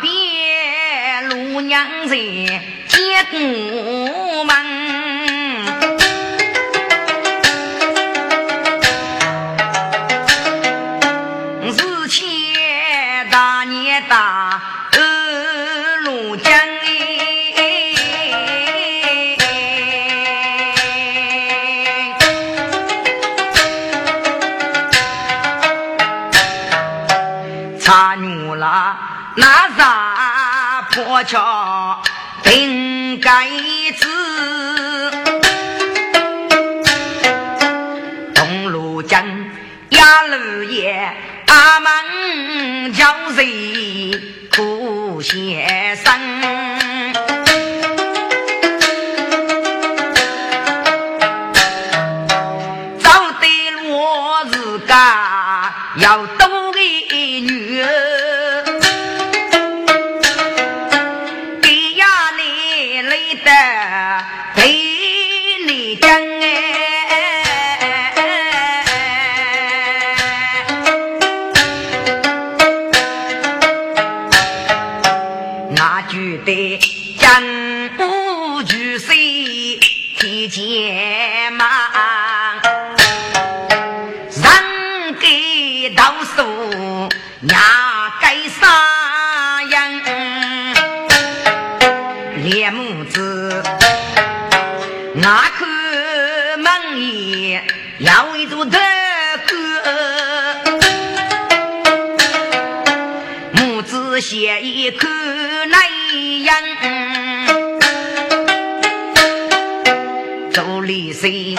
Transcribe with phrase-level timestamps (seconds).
[0.00, 0.08] 别，
[1.28, 5.05] 路娘子接我们。
[41.66, 43.04] 阿门叫
[43.34, 44.12] 谁
[44.54, 46.65] 苦先生？
[104.20, 105.10] 写一看
[105.68, 105.78] 那
[106.42, 106.56] 样，
[110.52, 111.54] 走里谁？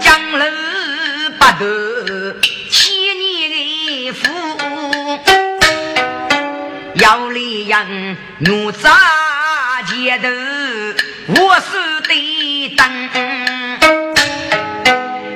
[0.00, 0.44] 江楼
[1.38, 1.64] 八头
[2.70, 4.28] 千年夫，
[6.94, 8.90] 要里人牛杂
[9.86, 10.28] 街头，
[11.28, 13.08] 我是对灯，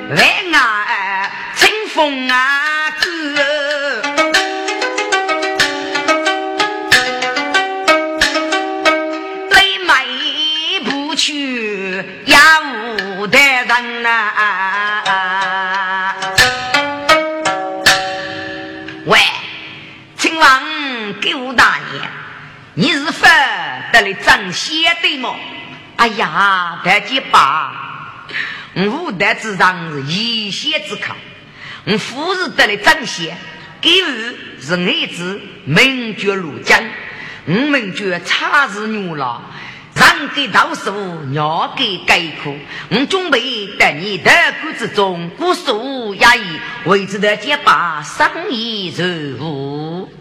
[0.09, 0.19] 万
[0.53, 2.60] 啊清风啊
[23.91, 25.35] 得了张先对吗？
[25.97, 28.25] 哎呀，大姐爸，
[28.73, 31.15] 我的之上是一线之考，
[31.85, 33.37] 我夫是得了张先，
[33.79, 36.81] 给予是儿子名绝如江。
[37.45, 39.41] 我们觉差是牛了，
[39.93, 40.91] 人给到手，
[41.25, 42.55] 鸟给概括。
[42.89, 50.20] 我准备在你的骨之中，不数压抑，为之的结巴生意如无。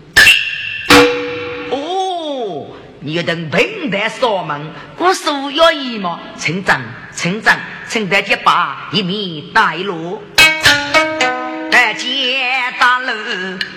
[3.03, 4.61] 你等平台扫门，
[4.99, 6.21] 不数要一嘛？
[6.39, 6.79] 成长，
[7.17, 7.57] 成长，
[7.89, 10.23] 成的结巴一面带路。
[11.71, 12.45] 大街
[12.79, 13.11] 大路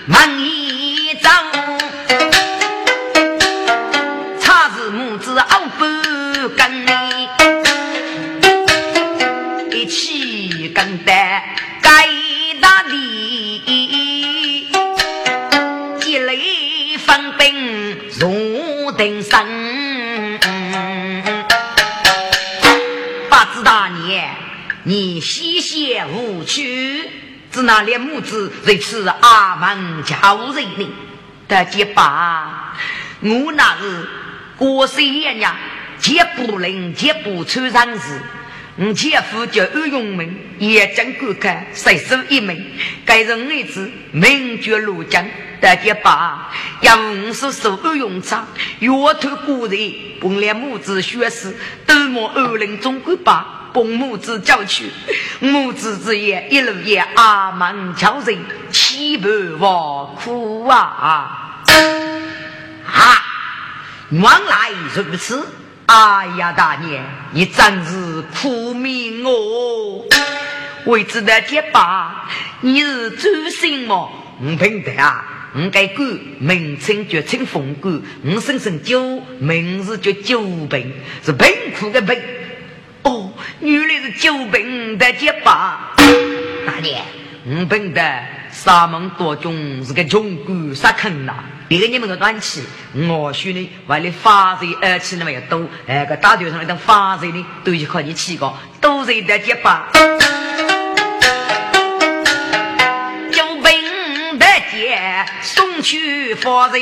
[0.04, 1.30] 门一走。
[4.40, 5.86] 差是母子熬不
[6.50, 6.90] 跟你
[9.74, 11.12] 一起跟的
[11.80, 12.06] 该
[12.60, 13.23] 大地，
[24.86, 27.10] 你西邪无趣，
[27.50, 30.88] 只拿连母子在此阿门叫人呢，
[31.48, 32.74] 大姐爸，
[33.20, 34.08] 我那是。
[34.56, 35.56] 过岁爷娘，
[35.98, 38.20] 绝不能，绝不穿上子。
[38.76, 42.60] 我姐夫叫欧永明，眼睛观看，随手一枚。
[43.04, 45.26] 该人儿子名绝如江，
[45.60, 46.52] 大家把
[46.82, 48.46] 要五十手欧永昌，
[48.80, 48.90] 岳
[49.20, 54.90] 头古人，本来母子学识，都莫二零中国把，帮母子叫去。
[55.40, 58.38] 母子之言一路也阿门敲人，
[58.70, 59.28] 岂不
[59.58, 61.50] 我苦啊
[62.86, 63.20] 啊！
[64.10, 65.44] 原来如此，
[65.86, 70.04] 哎呀，大娘，你真是苦命哦！
[70.86, 72.28] 为知的结巴，
[72.60, 74.08] 你是专心吗？
[74.40, 75.24] 我平得啊，
[75.54, 76.06] 我该管
[76.38, 80.92] 名称叫清风管，我生生九名字叫酒瓶，
[81.24, 81.48] 是贫
[81.78, 82.16] 苦的贫。
[83.04, 83.30] 哦，
[83.60, 85.94] 原来是酒瓶的结巴，
[86.66, 87.04] 大娘，
[87.44, 91.34] 我平得沙门多种是个穷鬼啥坑呐？
[91.68, 92.62] 别个你们个短气，
[93.08, 99.90] 我说呢，为了发财而起那么要多，哎个大队上来当发财呢，都是靠你起个，都是的结巴。
[103.30, 104.98] 酒瓶的结
[105.42, 106.78] 送去发财。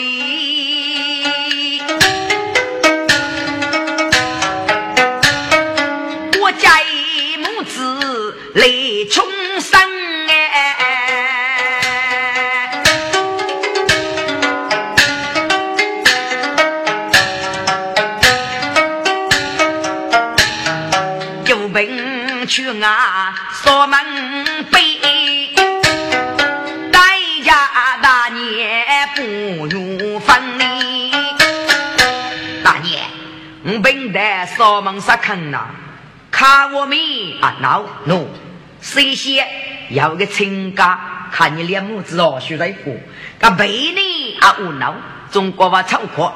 [34.52, 35.66] 兵在锁门杀坑呐，
[36.30, 36.98] 看我们
[37.40, 38.28] 啊闹怒，
[38.80, 39.46] 谁先
[39.90, 40.98] 要个亲家，
[41.32, 42.94] 看你两母子哦，学在过，
[43.38, 44.94] 个背呢啊无闹，
[45.30, 46.32] 中国话超阔。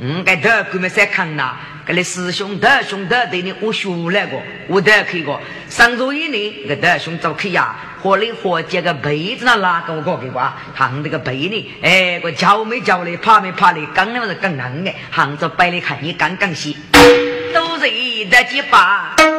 [0.00, 5.40] 嗯，该得哥们在看呐，给你师兄得兄得对你我学来过，我得去过。
[5.68, 17.00] 上周一年，个得兄走去呀，和你和这个被子那拉给我搞给我，行这个被呢，哎，我叫没叫的，怕没怕的，刚那是更难的，杭州摆的看你刚刚细，都
[18.28, 19.37] 是的几把。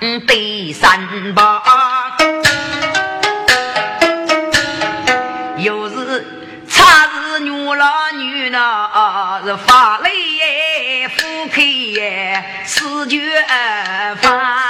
[0.00, 1.62] 第三把，
[5.58, 6.26] 又是
[6.66, 8.88] 差日女老女呢，
[9.44, 13.20] 是发雷夫开四卷
[14.22, 14.69] 发。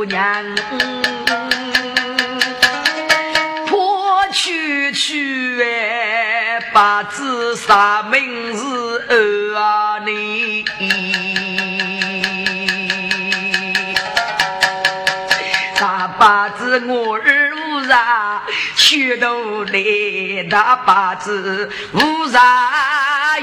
[0.00, 0.42] 路娘，
[3.66, 10.64] 破去去哎，把子杀名字儿啊你，
[15.78, 18.40] 大把子我儿无啥，
[18.76, 19.82] 去都来
[20.50, 22.70] 大把子无啥。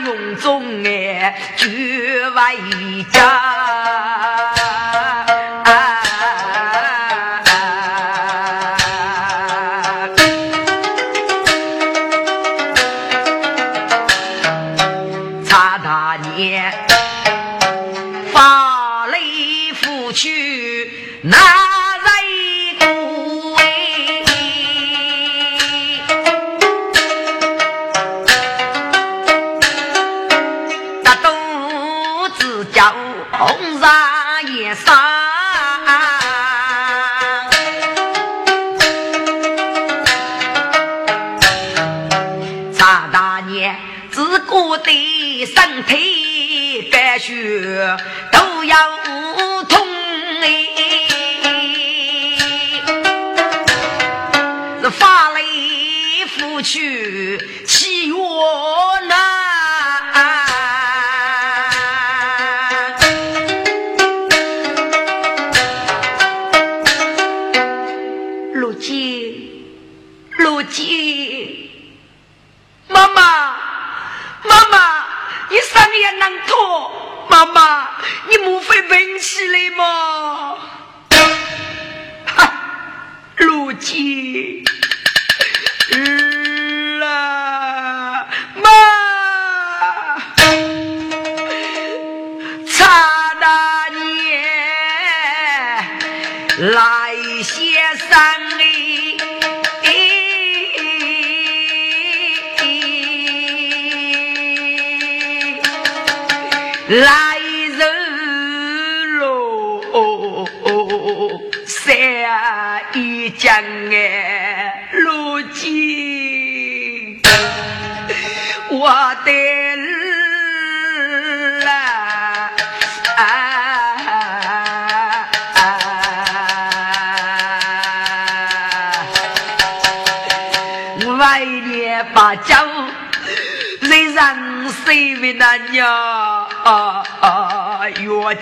[0.04, 2.56] 用中哎，绝外
[3.12, 3.44] 家。
[56.58, 57.38] 不去
[57.68, 59.37] 岂我难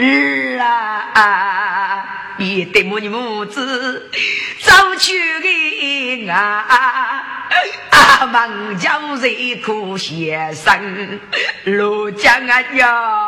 [0.00, 0.58] 儿
[1.14, 2.04] 啊，
[2.36, 4.10] 你对母你母子
[4.60, 7.24] 走去的啊，
[7.90, 11.20] 阿门叫谁苦先生，
[11.64, 13.18] 罗江啊呀，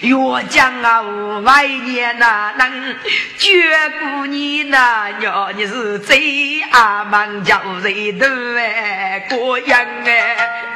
[0.00, 0.16] 岳
[0.48, 1.02] 江啊，
[1.40, 2.96] 外年哪能
[3.36, 3.62] 绝
[4.00, 5.52] 顾你那娘？
[5.54, 8.26] 你是贼阿门叫谁都
[8.56, 10.69] 哎过样哎。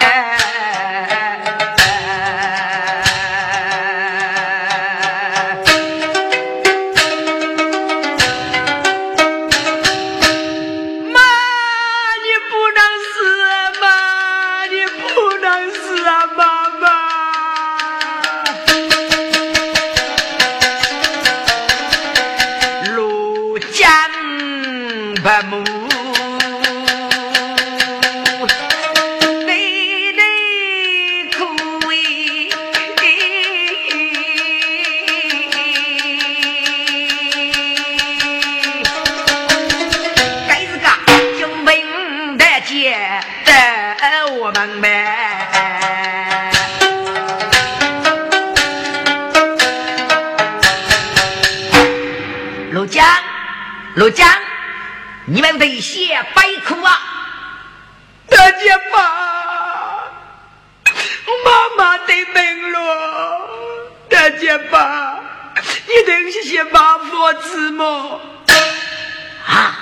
[53.94, 54.28] 陆江，
[55.26, 57.00] 你们得写白苦啊！
[58.28, 58.98] 大姐妈，
[61.44, 63.48] 妈妈得病了。
[64.08, 65.20] 大姐妈，
[65.86, 68.20] 你得写些八佛子么？
[69.46, 69.78] 啊，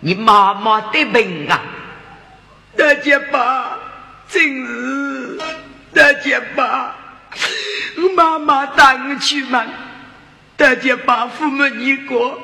[0.00, 1.58] 你妈妈得病啊！
[2.76, 3.78] 大姐妈，
[4.28, 5.38] 真是
[5.94, 6.94] 大姐妈，
[8.14, 9.64] 妈妈带我去嘛？
[10.58, 12.42] 大姐妈，父母你过。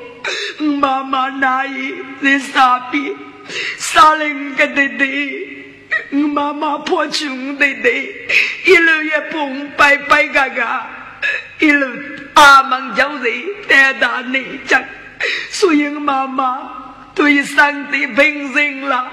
[4.75, 5.65] 弟弟，
[6.11, 8.11] 我妈妈抛弃我弟弟，
[8.65, 10.87] 一路也蹦拜拜嘎嘎，
[11.59, 11.87] 一路
[12.33, 13.23] 阿门叫人
[13.67, 14.83] 带大内江，
[15.51, 16.71] 所以我妈妈
[17.13, 19.11] 对上帝平生了，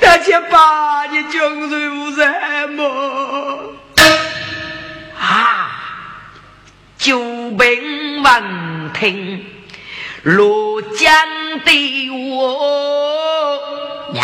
[0.00, 3.74] 大家把你江水无什么
[5.18, 5.70] 啊，
[6.96, 9.51] 救兵闻听。
[10.22, 11.12] 罗江
[11.64, 13.60] 的我，
[14.14, 14.22] 让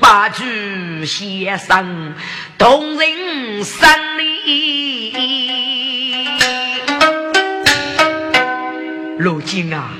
[0.00, 2.14] 八句先生
[2.58, 5.12] 动人心里。
[9.18, 9.90] 罗金啊，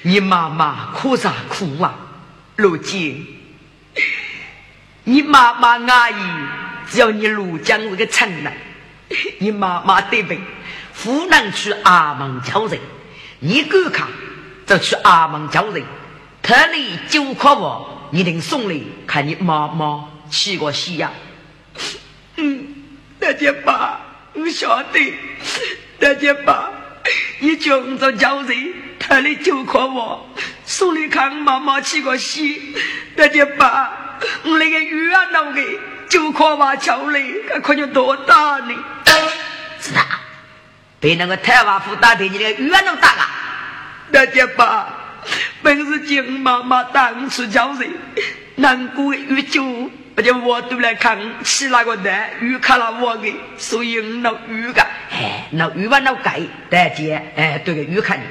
[0.00, 1.94] 你妈妈哭啥哭啊？
[2.56, 3.26] 罗金，
[5.04, 6.14] 你妈妈阿姨
[6.88, 8.50] 只要你罗江这个承认，
[9.38, 10.40] 你妈妈得病，
[11.04, 12.80] 不能去阿门叫人。
[13.46, 14.08] 你敢看，
[14.66, 15.80] 就去阿门叫人，
[16.42, 18.74] 特里九块五，一定送来
[19.06, 21.12] 看你妈妈起个喜呀。
[22.34, 22.66] 嗯，
[23.20, 24.00] 大姐爸，
[24.32, 25.14] 我晓得。
[26.00, 26.70] 大姐爸，
[27.38, 30.18] 你叫我做叫人，特里九块五，
[30.64, 32.74] 送来看妈妈起个喜。
[33.16, 35.62] 大姐爸，我那个鱼啊，弄的
[36.08, 38.74] 九块五叫来，看看你多大呢？
[40.98, 43.28] 被那个台湾府打的，你那个冤能打啊！
[44.10, 44.88] 大姐吧，
[45.62, 47.90] 本是金妈妈当初叫人，
[48.56, 49.62] 难过越久，
[50.16, 58.24] 而且我都来看起那个蛋，鱼看了我的，所以那鱼个，哎，那鱼吧那改，大姐，哎，对个鱼看你，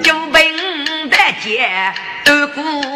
[0.00, 1.92] 就本大姐
[2.26, 2.95] 二姑。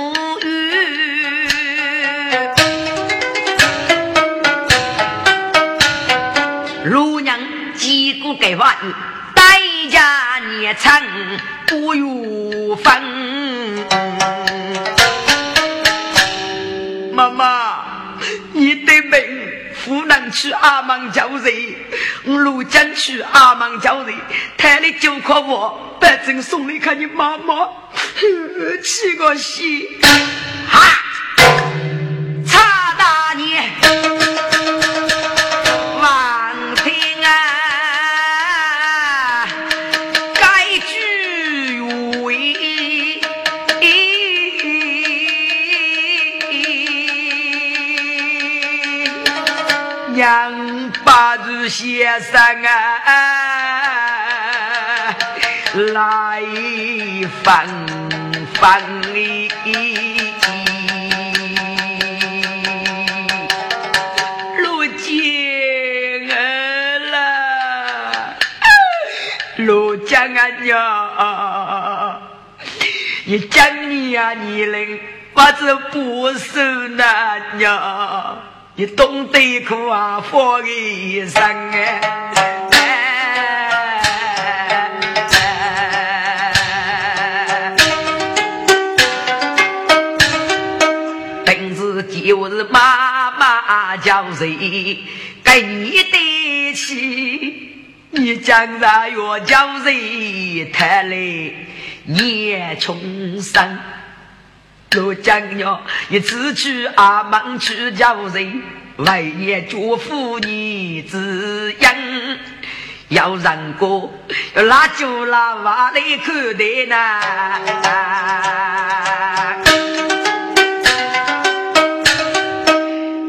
[8.31, 8.77] 不给话
[9.35, 11.03] 代价你唱
[11.67, 13.03] 不如分
[17.13, 17.85] 妈妈
[18.53, 19.21] 你的命
[19.85, 21.53] 湖南区阿芒叫人
[22.25, 24.15] 庐江区阿芒叫人
[24.57, 27.69] 抬你就夸我不准送你看你妈妈
[28.85, 29.61] 气个死。
[52.21, 53.07] 先生啊，
[55.95, 56.43] 来
[57.43, 57.67] 放
[58.55, 58.79] 放
[59.15, 59.49] 你，
[64.59, 66.29] 如今
[67.11, 67.17] 了，
[69.57, 72.21] 如今啊娘，
[73.25, 75.01] 你讲你呀，你嘞，
[75.33, 78.43] 我这不是那娘。
[78.81, 82.01] 你懂得苦啊，佛一生哎！
[91.45, 94.49] 平时就是妈妈教谁
[95.45, 101.67] 给你的起，你将来要教谁太累，
[102.07, 102.99] 也穷
[103.43, 103.79] 生。
[104.93, 108.61] 罗江鸟，一次去阿门去叫人，
[108.97, 111.95] 为也祝福你滋养。
[113.09, 114.11] 要让哥
[114.55, 117.21] 要拉就拉瓦来看的呐，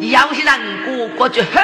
[0.02, 0.54] 要些人
[0.86, 1.62] 哥过去好，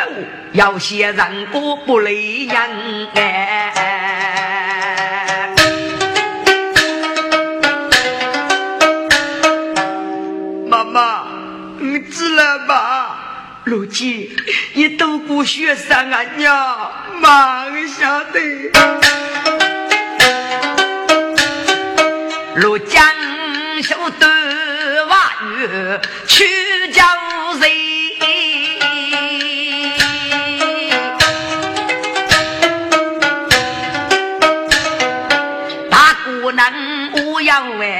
[0.54, 2.70] 要些人哥不累样
[3.16, 4.17] 哎。
[11.80, 14.36] 你知了吧，如今
[14.74, 18.40] 你都不学生啊，娘妈晓得。
[22.56, 23.00] 如今
[23.84, 24.28] 晓得
[25.08, 25.70] 话语
[26.28, 26.46] 去
[26.92, 27.04] 叫
[27.60, 27.70] 人，
[35.92, 36.66] 大姑娘
[37.14, 37.97] 我要哎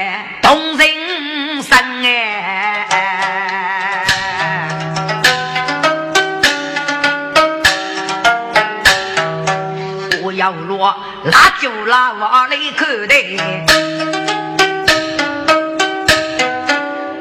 [11.24, 13.14] 那就拉往里口的。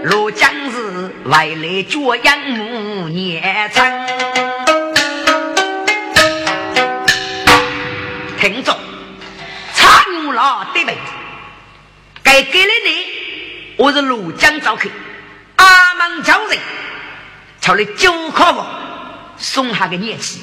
[0.03, 4.07] 罗江是外来脚养母年长。
[8.39, 8.77] 听着，
[9.73, 10.91] 差牛老对不？
[12.23, 13.05] 该给了你，
[13.77, 14.89] 我是罗江招客，
[15.55, 16.59] 阿门招人，
[17.59, 18.63] 朝了九块五，
[19.37, 20.41] 送下个年气，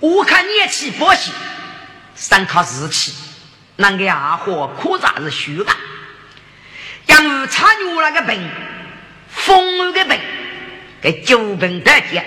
[0.00, 1.32] 我看年气不行。
[2.20, 3.14] 三靠日气，
[3.76, 5.66] 那个二货可咋是虚的？
[7.06, 8.50] 养参与那个病，
[9.28, 10.18] 风雨的病，
[11.00, 12.26] 给九病得见，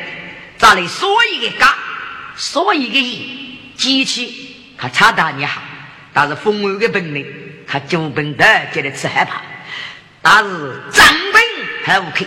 [0.58, 1.76] 咋来所以的家，
[2.38, 5.62] 所以的医，机器他差大你好，
[6.14, 7.26] 但是风雨的病呢，
[7.68, 9.42] 他九病得见的吃害怕，
[10.22, 11.42] 但是脏病
[11.84, 12.26] 还 OK，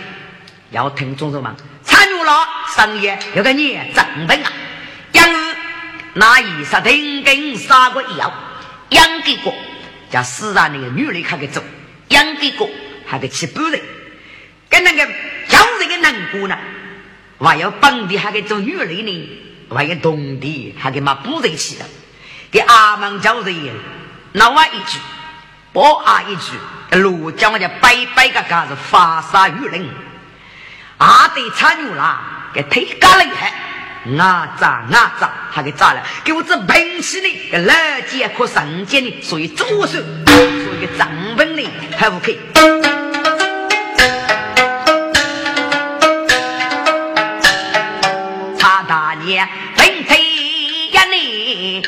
[0.69, 4.51] 要听众人们参与了商业有个念脏病啊，
[5.13, 5.54] 养。
[6.17, 8.31] 那一杀丁根杀过药，
[8.89, 9.53] 养给过，
[10.09, 11.61] 叫死让那个女人还给走，
[12.07, 12.69] 养给过
[13.05, 13.81] 还给吃不人，
[14.69, 15.05] 跟那个
[15.49, 16.57] 叫人的难过呢，
[17.37, 19.29] 还要本地还给做女人呢，
[19.69, 21.85] 还有东地还给嘛不人去了，
[22.49, 23.73] 给阿门叫人
[24.31, 24.97] 闹完一句，
[25.73, 29.85] 报啊一句，路讲我叫白白个个是发杀女人，
[30.97, 33.51] 阿得参与啦，给推干厉害。
[34.07, 36.01] 哪吒哪吒，还给咋了？
[36.23, 37.73] 给我这平时的老
[38.07, 42.39] 剑可神剑的，所以左手，所以张本的还不可以。
[48.59, 50.17] 查大年，本推
[50.91, 51.81] 呀你，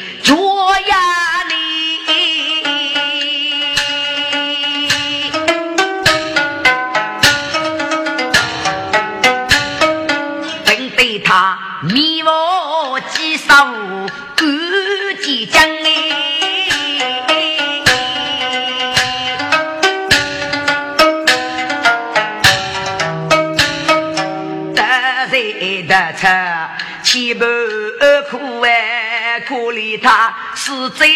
[29.78, 31.08] 里他是最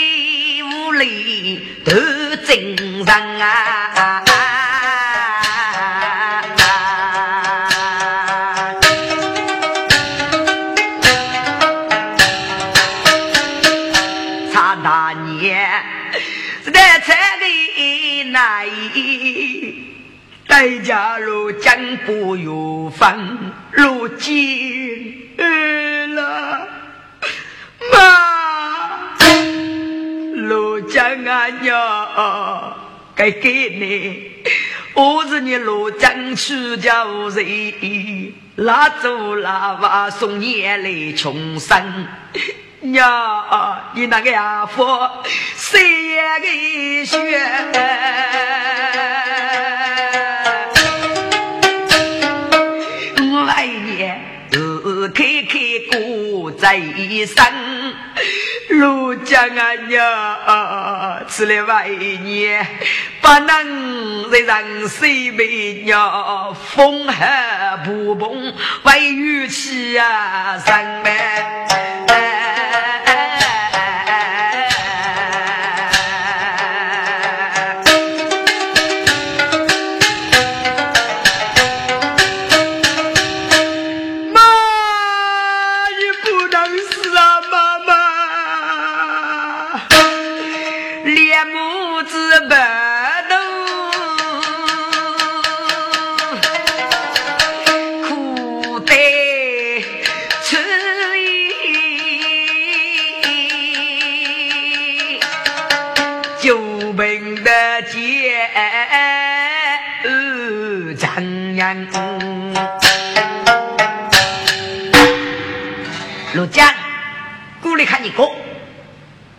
[0.62, 4.24] 无理的真人啊！
[14.54, 15.84] 他那年
[16.72, 19.84] 在菜里那一
[20.48, 25.28] 代家路将不有分，如今
[26.14, 26.68] 了。
[27.92, 28.51] 妈。
[30.92, 32.76] 江啊娘，
[33.16, 34.30] 该给你，
[34.94, 38.34] 我是你罗江去叫谁？
[38.58, 42.08] 拉走拉娃送你来穷生。
[42.82, 43.08] 娘，
[43.94, 44.86] 你那个阿父
[45.56, 47.40] 谁也个学？
[53.32, 54.12] 我爱你，
[54.52, 55.58] 日开开
[55.90, 55.98] 过
[56.52, 57.44] 在身。
[58.70, 62.66] 陆江啊娘，吃了外年，
[63.22, 72.41] 不能再让谁为娘风寒不崩，为玉器啊上门。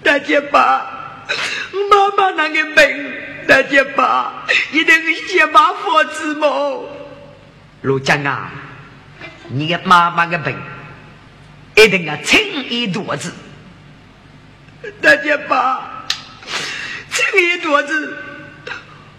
[0.03, 0.85] 大姐爸，
[1.91, 3.13] 妈妈那个病，
[3.47, 4.93] 大姐爸，你得
[5.29, 6.89] 先把佛子么？
[7.83, 8.51] 陆江啊，
[9.49, 10.57] 你的妈妈的病，
[11.77, 13.33] 一定要轻一肚子。
[15.01, 16.05] 大姐爸，
[17.11, 18.19] 轻一肚子，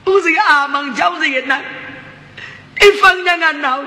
[0.04, 1.62] 我是个阿蒙教人呐。
[2.82, 3.82] 一方两个闹，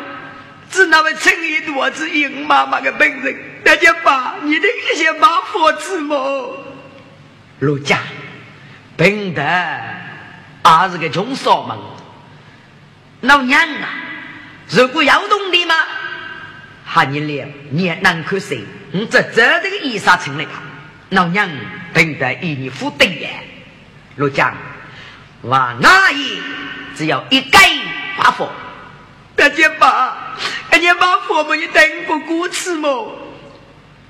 [0.71, 6.63] 只那位陈一多子应妈妈的本人，大家把你的一些把佛子么？
[7.61, 7.99] 陆家，
[8.97, 9.43] 本的
[10.63, 11.79] 还是个穷少门。
[13.23, 13.89] 老娘啊，
[14.69, 15.75] 如果要动的嘛，
[16.85, 18.63] 喊你来，你也难看谁？
[18.93, 20.45] 你这这这个衣裳成了
[21.11, 21.49] 老娘
[21.93, 23.31] 本的与你负对呀。
[24.17, 24.55] 陆家，
[25.41, 26.41] 我阿姨
[26.95, 27.59] 只要一改
[28.17, 28.51] 发佛。
[29.35, 30.37] 大姐爸，
[30.71, 33.19] 大姐爸，父母你等不过吃么？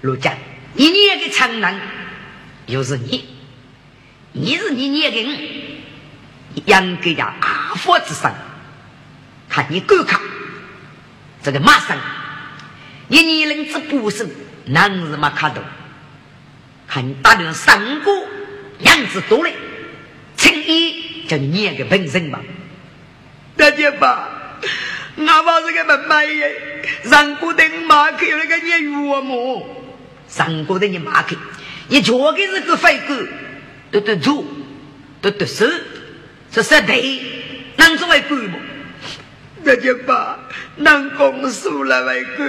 [0.02, 0.32] 陆家，
[0.74, 1.80] 你捏个长男，
[2.66, 3.35] 又是你，
[4.38, 8.30] 你是你捏个我，养个家阿佛之身，
[9.48, 10.20] 看你够看，
[11.42, 11.96] 这个马上，
[13.08, 14.28] 你年龄之不生，
[14.66, 15.64] 男日嘛卡多，
[16.86, 18.10] 看你打的三个
[18.80, 19.54] 样子多嘞，
[20.36, 22.40] 轻易叫你念个本身吧，
[23.56, 24.28] 大姐爸。
[25.18, 26.54] 我把这个门卖耶，
[27.04, 29.66] 上古的马克有那个念月么？
[30.28, 31.34] 上古的你马克，
[31.88, 33.14] 你脚给是个废狗，
[33.90, 34.44] 都得做，
[35.20, 35.66] 都得手，
[36.50, 37.20] 这是对，
[37.76, 38.58] 能做为狗么？
[39.62, 40.38] 那就把
[40.76, 42.44] 能公输了为狗，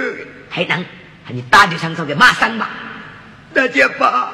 [0.50, 0.84] 还能，
[1.24, 2.70] 还你打就上手的马上吧？
[3.54, 4.32] 那就把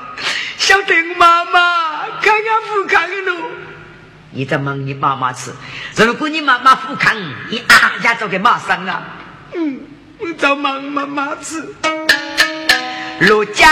[0.58, 3.50] 小丁妈妈看看不看喽？
[4.32, 5.52] 你在问你妈妈吃？
[5.96, 7.16] 如果你妈妈不看，
[7.48, 9.02] 你阿家就给马上啊！
[9.54, 9.80] 嗯，
[10.18, 11.64] 我找忙妈妈吃。
[13.26, 13.66] 陆江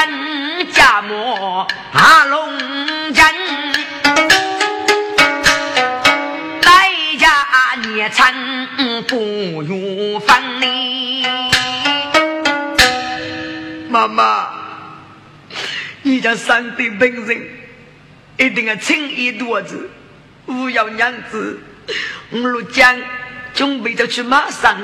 [0.72, 3.30] 家母阿龙江，
[6.62, 6.88] 在
[7.18, 7.28] 家
[7.86, 11.26] 孽成不如分离。
[13.90, 14.48] 妈妈，
[16.00, 17.50] 你家三弟本人
[18.38, 19.90] 一定要轻一肚子。
[20.46, 21.60] 不要娘子，
[22.30, 22.98] 我陆江
[23.54, 24.76] 准备着去马上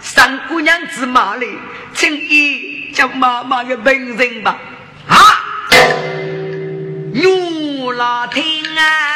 [0.00, 1.58] 三姑娘子马里，
[1.94, 4.58] 请你叫妈妈的本人吧。
[5.08, 5.16] 啊，
[7.12, 8.42] 牛拉听
[8.76, 9.14] 啊！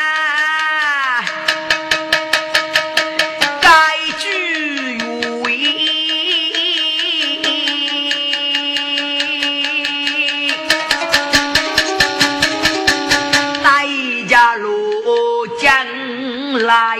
[16.63, 17.00] 来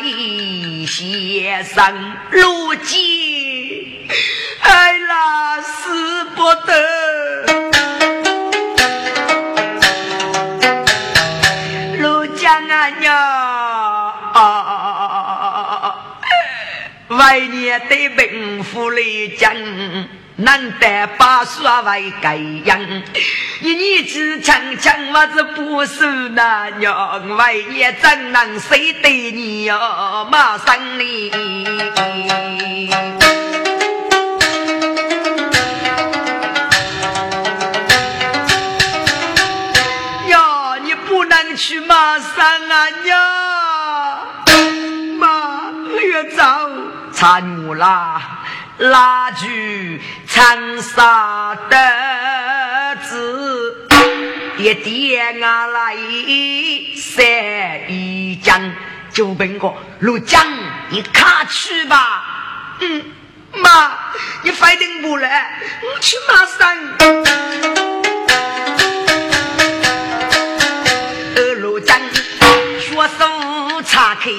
[0.91, 4.09] 先生，如今
[4.59, 6.75] 还拉死不得。
[12.01, 13.09] 陆江啊娘，
[17.09, 19.01] 为你的病夫来
[19.39, 19.55] 讲，
[20.35, 22.81] 难得把说为该样，
[23.63, 31.29] 一年之强强我子不是那娘，为你怎能谁对你哟马上你？
[40.29, 43.21] 呀，你不能去马上啊娘，
[45.19, 45.71] 马
[46.03, 46.43] 越走
[47.13, 48.39] 差牛啦。
[48.79, 51.77] 拉锯长沙的，
[54.61, 55.97] 爹爹啊来
[56.95, 57.25] 三
[57.91, 58.61] 一江，
[59.11, 60.47] 就问个陆江，
[60.91, 62.77] 你卡去吧。
[62.81, 63.03] 嗯，
[63.55, 63.97] 妈，
[64.43, 66.77] 你快点不来，我去马上。
[71.37, 71.99] 二路江，
[72.79, 74.31] 学手岔开，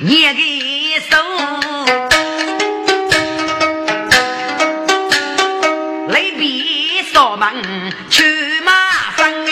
[0.00, 0.40] 捏个
[1.10, 1.18] 手。
[8.10, 8.72] 去马
[9.16, 9.47] 上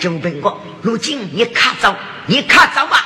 [0.00, 1.94] 就问我如今你卡走，
[2.26, 3.04] 你卡走吧。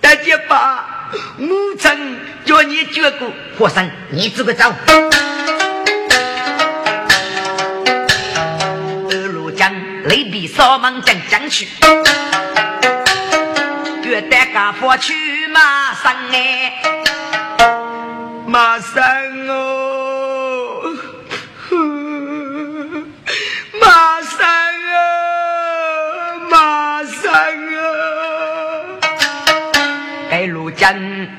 [0.00, 4.72] 大姐吧，母亲叫你绝过，和尚你自个走。
[9.10, 9.72] 二路江
[10.04, 11.68] 雷比扫盲将将去，
[14.02, 15.14] 绝得家父去
[15.48, 16.72] 马上哎，
[18.46, 19.02] 马上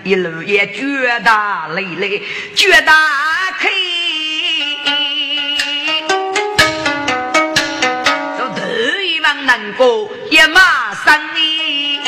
[0.04, 0.84] 一路也觉
[1.20, 2.22] 得累累，
[2.56, 2.92] 觉得
[3.62, 3.70] 累，
[8.38, 8.62] 都头
[9.04, 12.00] 一往难过，一马上你，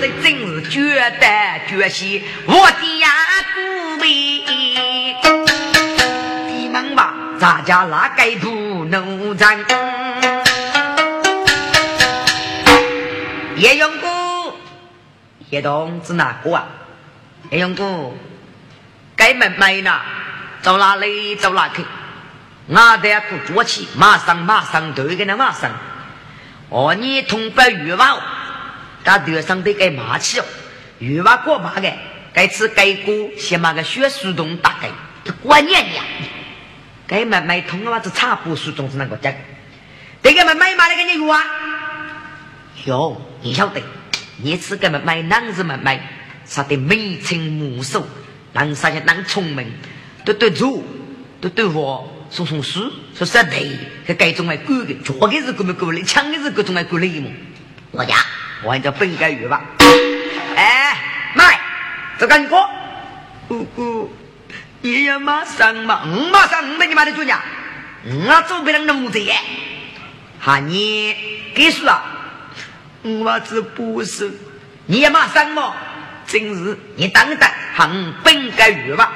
[0.00, 0.78] 这真是觉
[1.20, 1.26] 得
[1.68, 3.08] 决心，我的呀，
[3.54, 4.06] 姑妹，
[6.46, 9.58] 你们吧，咱家哪该不能战。
[13.58, 14.06] 叶永姑，
[15.50, 16.66] 叶东是哪个啊？
[17.50, 18.16] 叶永姑，
[19.16, 20.00] 该门没呢？
[20.62, 21.84] 走哪里走哪去？
[22.68, 25.72] 我得不坐起，马上马上对给那马上。
[26.68, 28.18] 哦，你同白玉娃，
[29.02, 30.44] 他头上得该马起哦。
[31.00, 31.92] 玉娃过马的，
[32.32, 34.88] 该吃该过先把个血书洞打开，
[35.24, 36.04] 这过年呀！
[37.08, 39.32] 该门没通的话，这茶布书洞是哪个讲？
[40.22, 41.42] 这个门没买那个玉娃。
[42.84, 43.80] 有，你晓得，
[44.42, 46.00] 你次根本买男子们买，
[46.44, 48.04] 杀得眉清目秀，
[48.52, 49.72] 男杀些男聪明，
[50.24, 50.84] 都对主，
[51.40, 53.44] 都对我送送书，说实在，
[54.06, 57.30] 这该种来管的，错的是管没管的，抢的是各种来管理嘛。
[57.92, 58.16] 我家，
[58.64, 59.62] 我按照本该语吧。
[60.56, 60.96] 哎，
[61.34, 61.60] 买，
[62.18, 62.56] 这个你哥，
[63.46, 64.12] 姑姑，
[64.82, 67.40] 你要马上嘛，我马上，我给你买的主家，
[68.04, 69.20] 我做不了奴才，
[70.40, 71.14] 喊你
[71.54, 72.16] 给书啊。
[73.08, 74.30] 我这不是，
[74.86, 75.74] 你也马上么？
[76.26, 79.12] 真是你等等，很本该语吧。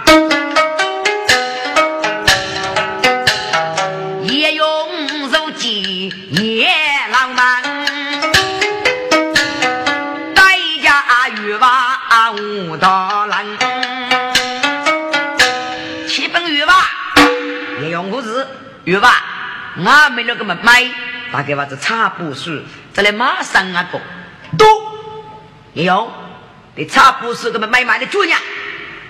[4.22, 6.68] 也用手机也
[7.10, 7.62] 浪漫，
[10.34, 10.42] 代
[10.82, 13.44] 价语吧无道难。
[16.08, 16.88] 七分语吧，
[17.82, 18.46] 也用不是
[18.84, 19.22] 语吧？
[19.76, 20.82] 我没那个么买，
[21.32, 22.60] 大概话是差不数。
[22.92, 23.98] 再来马上啊个，
[24.58, 24.66] 都，
[25.72, 26.12] 也有，
[26.76, 28.36] 你差不是个么买卖的主人，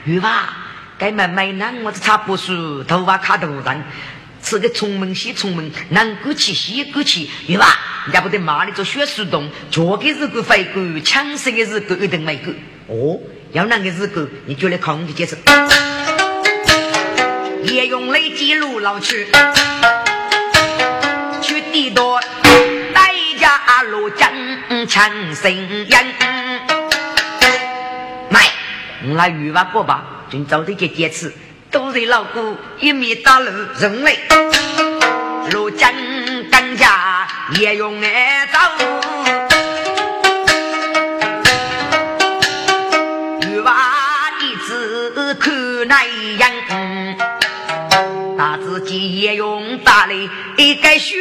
[0.05, 0.57] 有吧？
[0.99, 2.85] 该买卖呢，我这差不是。
[2.85, 3.83] 头发卡头上，
[4.41, 7.77] 吃个聪明西聪明，南过去西过去，有吧？
[8.05, 12.55] 人家不得骂你做血石洞，脚给日个飞过，枪声的日个一定没过。
[12.87, 13.19] 哦，
[13.51, 15.37] 要那个日狗，你就来看我的解释。
[17.65, 19.27] 也用雷记录老去，
[21.93, 22.21] 去地多。
[23.39, 24.31] 家路江
[24.89, 25.89] 强生人，
[28.31, 28.41] 买
[29.05, 31.35] 我来鱼娃过吧，今早的这几次，
[31.71, 34.17] 都是老姑一面打路人来，
[35.51, 35.89] 如今
[36.51, 37.27] 更加
[37.59, 39.52] 也用爱走。
[48.73, 51.15] 自己也用大力一个血。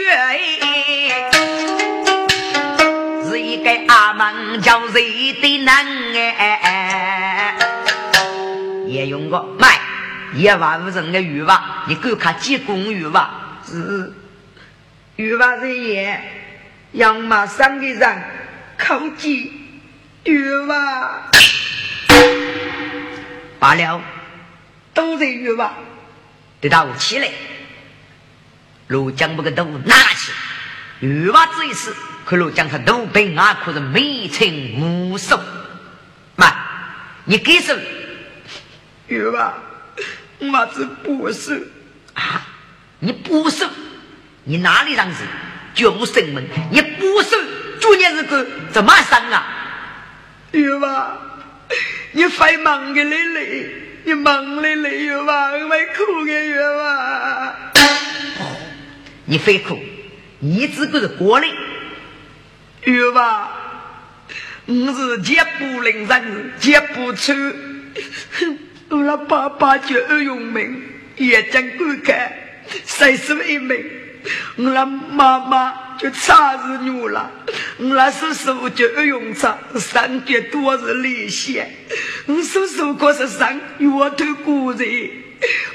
[3.28, 5.86] 是一个阿门叫谁的男
[6.16, 7.58] 哎，
[8.88, 9.78] 也用过买
[10.34, 13.60] 一万五人的鱼吧，你够看几公鱼吧？
[13.68, 14.14] 是
[15.18, 16.22] 鱼吧是也，
[16.94, 18.24] 养马上的人
[18.78, 19.82] 靠近
[20.24, 21.30] 鱼吧，
[23.60, 24.02] 罢了，
[24.94, 25.74] 都是鱼吧，
[26.62, 27.28] 得到起来，
[28.88, 30.32] 罗江不个都拿起，
[31.00, 31.94] 女娃子一次。
[32.24, 34.48] 可罗将他都被俺可是没成
[34.80, 35.38] 无数，
[36.36, 36.54] 妈，
[37.26, 37.76] 你给手，
[39.08, 39.54] 女娃？
[40.40, 41.68] 我是不是
[42.14, 42.46] 啊？
[43.00, 43.68] 你不是？
[44.44, 45.24] 你哪里让是？
[45.74, 47.36] 绝无生门，你不是？
[47.80, 49.46] 昨年是个怎么生啊？
[50.52, 51.18] 女娃？
[52.12, 55.52] 你非忙的累累，你忙的累有吧？
[55.52, 57.56] 我苦的有吧？
[59.26, 59.78] 你非哭，
[60.40, 61.48] 你只顾着过来。
[62.84, 63.52] 有吧？
[64.66, 67.34] 我是绝不能人，绝不出。
[68.90, 70.84] 我那爸爸就二用命，
[71.18, 72.32] 也将观看，
[72.86, 73.86] 三十一命。
[74.58, 77.32] 我那妈妈就差日女了，
[77.78, 81.62] 我那叔叔就二用差，三绝多是利息。
[82.26, 84.90] 我叔叔可是上岳头古人，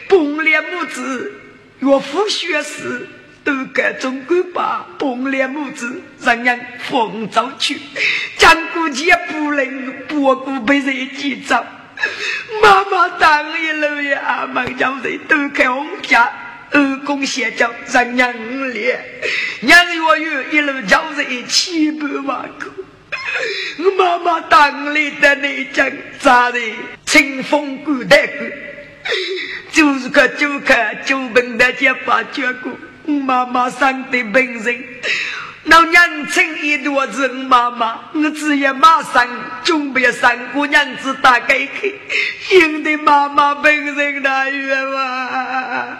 [0.09, 1.33] 崩裂母子，
[1.79, 3.09] 岳父学士。
[3.45, 6.61] 都该中国把崩裂母子让人
[6.91, 7.81] 放走去，
[8.39, 11.65] 江姑姐不能不顾被人记走。
[12.61, 16.29] 妈妈当一楼呀，阿门叫人都开红家，
[16.77, 18.31] 二公先叫咱娘
[18.71, 19.01] 烈，
[19.61, 22.71] 娘月月一路交着一七百万个。
[23.79, 26.61] 我妈妈当里的那将咋的？
[27.07, 28.45] 清风古代古，
[29.73, 32.71] 就是个就看就本的结巴结果。
[33.07, 34.85] 妈妈生的病人，
[35.67, 39.27] 老娘亲一肚子，妈妈，我只要马上
[39.65, 42.01] 准备三姑娘子打给去，
[42.53, 45.99] 引得妈妈病人那冤枉。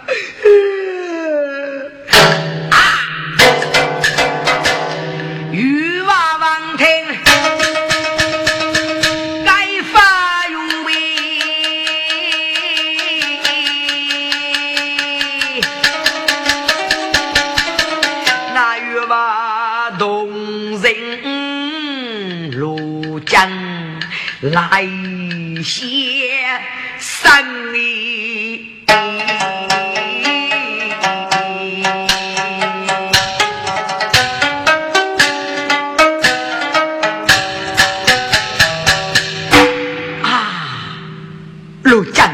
[24.57, 24.81] 来
[25.61, 26.31] 些
[26.97, 28.71] 生意
[40.23, 40.97] 啊！
[41.83, 42.33] 陆江，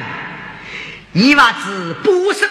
[1.12, 2.50] 你娃子不是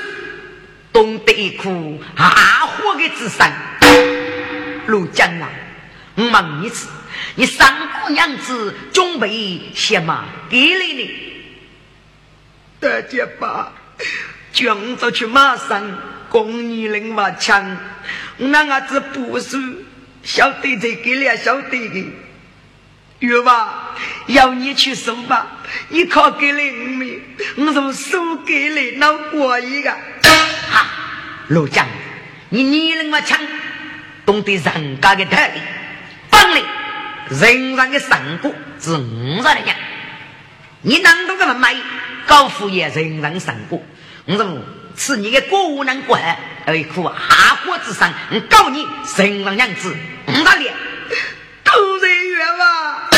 [0.93, 1.71] 懂得一颗
[2.17, 3.51] 阿火的智商。
[4.85, 5.49] 陆江啊，
[6.17, 6.89] 我问一次。
[7.35, 7.75] 你三
[8.05, 11.33] 姑娘子准备些嘛给了你？
[12.79, 13.73] 大姐爸，
[14.53, 17.77] 将着去马上供你领把枪，
[18.37, 19.57] 那伢子不是
[20.23, 22.13] 小弟弟给了小弟弟，
[23.21, 23.95] 有吧？
[24.27, 25.47] 要你去收吧，
[25.89, 29.91] 你靠给了我，我从收给了那过一个。
[30.71, 30.87] 哈，
[31.49, 31.87] 陆江，
[32.51, 33.39] 你你领把枪，
[34.27, 35.61] 懂得人家的道理。
[37.33, 39.77] 人上的成果是五十来年，
[40.83, 41.75] 你难道这么买
[42.27, 43.83] 高富也人上成果？
[44.27, 44.59] 我说
[44.97, 46.39] 吃你的姑娘过海，
[46.75, 47.11] 一颗下
[47.65, 50.75] 火之伤，我告你人上娘子五十年，
[51.65, 53.11] 都人冤吧？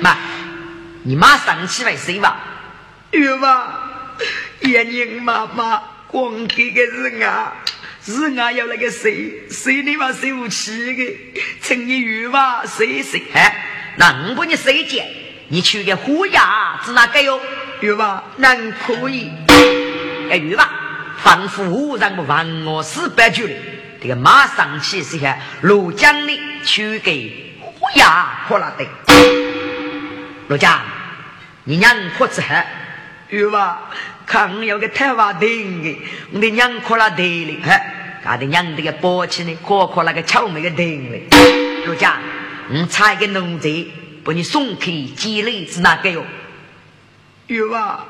[0.00, 0.16] 妈，
[1.02, 2.38] 你马上起来睡吧。
[3.12, 3.80] 冤吧？
[4.60, 7.52] 爷娘妈妈光给个是啊。
[8.06, 11.18] 是俺要那个谁谁你妈谁不起的，
[11.62, 13.64] 趁你鱼吧谁谁哎，
[13.96, 15.06] 那我帮你谁接？
[15.48, 17.40] 你去个虎牙子哪个哟？
[17.80, 19.30] 鱼吧，能可以？
[20.30, 20.70] 哎，鱼吧，
[21.22, 23.54] 仿佛无人不忘我四百句的，
[24.02, 28.86] 这个马上去是下罗江的去给虎牙可拉的。
[30.48, 30.78] 罗江，
[31.64, 32.54] 你娘可吃喝？
[33.30, 33.90] 鱼吧，
[34.26, 35.98] 看我有个太娃丁的，
[36.32, 37.80] 我的娘可了得了，嘿。
[38.24, 41.24] 他的娘的个包起呢，可可那个臭美的灯嘞。
[41.84, 42.18] 陆家，
[42.70, 43.86] 我差一个农贼
[44.24, 46.24] 把你送去积累是哪个哟？
[47.48, 48.06] 有啊，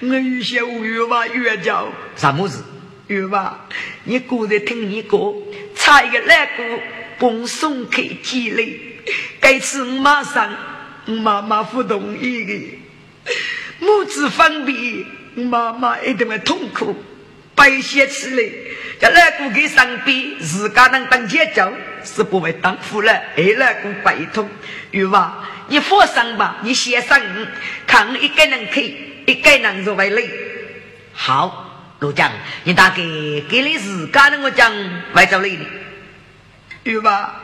[0.00, 2.62] 我有些无语吧，越叫啥么子？
[3.06, 3.66] 月吧，
[4.04, 5.32] 你过来听你歌，
[5.74, 6.64] 差一个来过，
[7.18, 8.78] 帮送去几类。
[9.40, 10.54] 该次我马上，
[11.06, 12.78] 我妈妈不同意的，
[13.78, 15.06] 母子分别，
[15.36, 16.94] 我妈妈一定会痛苦，
[17.56, 18.48] 白写起来。
[19.00, 21.72] 叫来过给上边，自家能当节奏，
[22.04, 24.48] 是不会当夫人，爱来过白痛。
[24.92, 27.20] 月吧，你放心吧，你先上，
[27.88, 28.96] 看我一个人去，
[29.26, 30.30] 一个人就为累。
[31.12, 31.64] 好。
[31.98, 32.30] 陆江，
[32.64, 34.70] 你大概给你自家的我讲
[35.14, 35.64] 外走来的，
[36.84, 37.42] 有吧？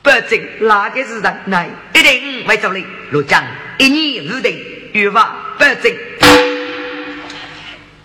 [0.00, 1.68] 不正哪个是人来？
[1.94, 2.82] 一定外走来。
[3.10, 3.44] 陆江，
[3.76, 4.58] 一年五定，
[4.94, 5.54] 有吧？
[5.58, 5.94] 不正。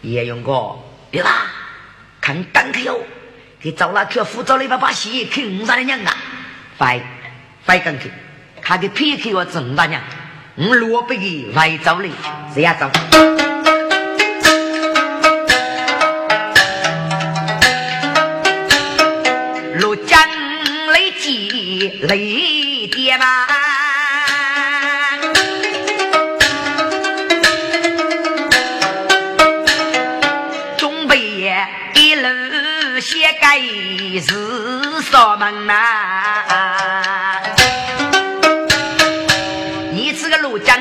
[0.01, 0.77] 叶勇哥，
[1.11, 1.47] 对吧？
[2.19, 2.99] 看单去哦，
[3.61, 6.13] 给找了去扶着了一把把戏，看五三的娘啊！
[6.77, 6.99] 快
[7.65, 8.11] 快跟去，
[8.61, 10.01] 看给撇开我郑大娘，
[10.55, 12.09] 我罗不给外走来，
[12.53, 12.91] 谁也走。
[22.01, 23.76] 雷电嘛，准
[33.47, 35.73] 路写盖是扫门呐。
[39.93, 40.77] 你这个路江，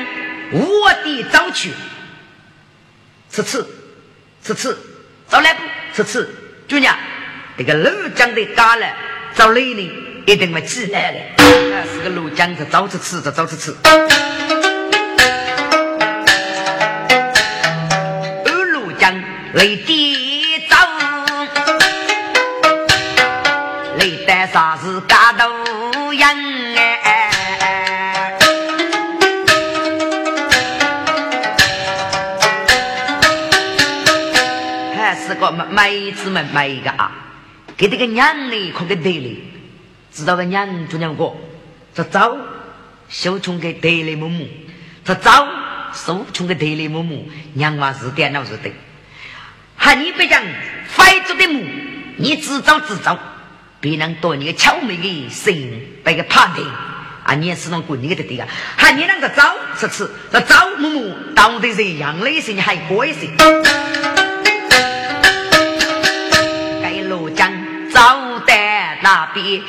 [0.51, 1.71] 我的早去，
[3.31, 3.65] 吃吃
[4.43, 4.77] 吃吃，
[5.29, 5.59] 走来不
[5.95, 6.29] 吃吃，
[6.69, 6.93] 姑娘，
[7.57, 8.85] 这个路江的嘎了，
[9.33, 9.89] 找雷呢。
[10.27, 13.73] 一定会起来的，那是个路江子，早吃吃着，早吃吃。
[18.43, 20.16] 二路江雷地
[35.77, 37.11] 妹子们妹个啊，
[37.77, 39.37] 给这个娘呢，可给得了。
[40.11, 41.39] 知道个娘做娘过，
[41.93, 42.35] 这早
[43.07, 44.47] 收穷给得里母母，
[45.05, 45.47] 这早
[45.93, 48.71] 收穷给得里母母，娘娃是电脑是的。
[49.75, 50.41] 喊你别讲
[50.87, 51.63] 非做的母，
[52.17, 53.19] 你自找自找，
[53.79, 56.65] 别人多你个巧美的心，别个判定
[57.23, 58.47] 啊，你也是弄滚你的对啊。
[58.75, 63.27] 喊你那个早是吃，这早母母到底是样类型还过一些。
[69.07, 69.63] 那边。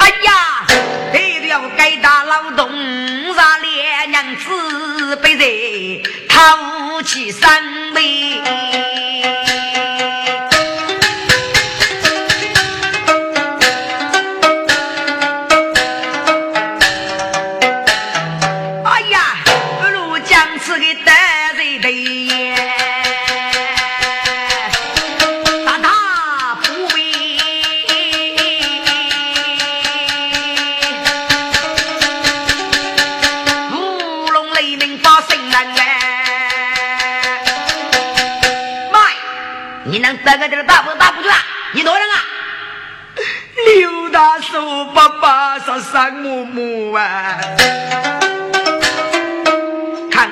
[0.00, 0.66] 哎呀，
[1.12, 2.68] 得了该打劳动，
[3.34, 7.62] 让连娘子被人掏起三
[7.92, 8.42] 眉。
[40.26, 41.36] 这个这个打不打不住啊！
[41.72, 42.14] 你多人啊？
[43.78, 47.38] 刘大叔爸爸说三母母啊，
[50.10, 50.28] 看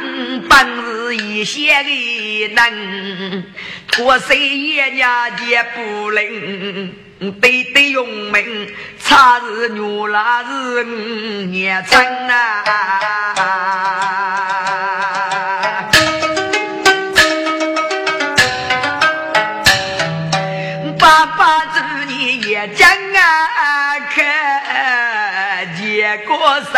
[0.48, 3.44] 本日一些的能，
[3.86, 6.92] 脱谁爷家也不能，
[7.40, 10.82] 对对用命，差日女拉日
[11.46, 12.64] 年成啊。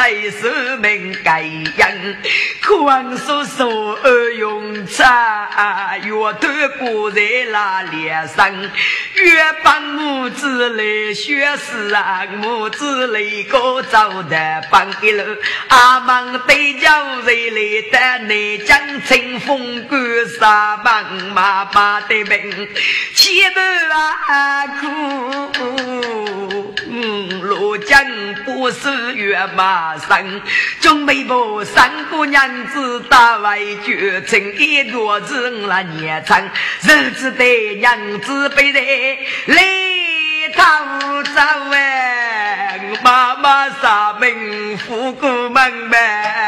[0.07, 1.43] 过谁是名盖
[2.67, 6.49] 样，光说说二用茶，越头
[6.79, 7.21] 挂在
[7.53, 8.53] 那脸上，
[9.15, 15.23] 越帮母子来学诗啊，母子来个走的帮一路，
[15.69, 17.59] 阿忙对叫谁来
[17.91, 19.99] 的内江清风干
[20.39, 21.05] 沙帮
[21.35, 22.69] 妈妈的命，
[23.15, 23.61] 前头
[24.33, 25.55] 啊苦。
[27.43, 28.05] 罗江
[28.45, 30.43] 不是月马生，
[30.81, 36.51] 准备把三姑娘子打外绝成一桌子那年成，
[36.83, 37.45] 日子的
[37.77, 39.63] 娘子被人来
[40.55, 41.41] 逃走
[41.73, 46.46] 哎，妈妈杀门虎过门呗。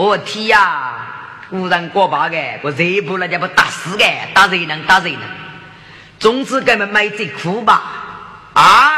[0.00, 0.94] 我天呀！
[1.50, 5.20] 无人过把的，我这不那家不打死的，打谁能打谁能？
[6.18, 7.82] 总之，给们买这苦吧，
[8.54, 8.92] 啊！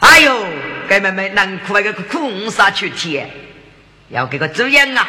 [0.00, 0.44] 哎呦，
[0.88, 3.30] 给们买难苦那个苦啥去贴？
[4.08, 5.06] 要给个主人啊！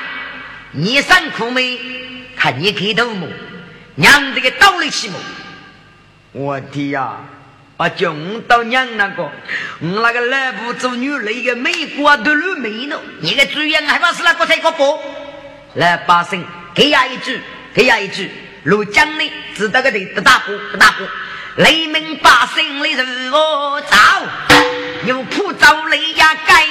[0.74, 1.80] 你上苦没？
[2.38, 3.28] 看你开头么？
[3.96, 5.18] 娘这个道理起么？
[6.34, 7.18] 我的呀！
[7.76, 9.32] 啊，穷到娘那个，我
[10.02, 13.00] 那个来不做女那个美国都路没呢。
[13.20, 15.00] 你个主人还怕是那个才个不？
[15.74, 16.46] 来把声
[16.76, 17.42] 给呀一句，
[17.74, 18.30] 给呀一句。
[18.62, 21.04] 如江呢，知道个的的大鼓，的大呼。
[21.58, 23.98] 雷鸣把声的如何造？
[25.06, 26.64] 有苦遭雷呀，盖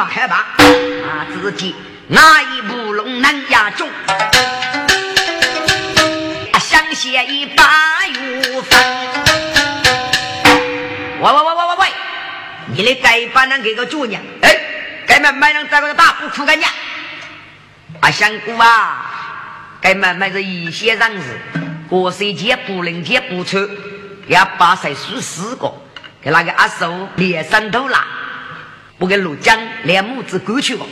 [0.00, 1.74] 牛内嘛害怕，啊自己
[2.08, 3.86] 哪一步龙难压中，
[6.52, 8.80] 啊想写一把玉分。
[11.20, 11.88] 喂喂喂喂喂喂，
[12.74, 14.56] 你的该把那给个主娘，哎，
[15.06, 16.66] 该买买上这个大布裤干家。
[18.00, 19.04] 啊香菇啊，
[19.82, 21.38] 该买买着一些人子，
[21.88, 23.68] 过水节不能节不出，
[24.28, 25.70] 要把谁输四个，
[26.22, 28.06] 给那个阿叔连三头拉。
[29.00, 30.86] 我给陆江连母子过去了，